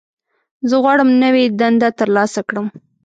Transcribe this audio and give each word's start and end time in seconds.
زه 0.69 0.75
غواړم 0.83 1.09
نوې 1.23 1.43
دنده 1.59 1.89
ترلاسه 1.99 2.41
کړم. 2.49 2.67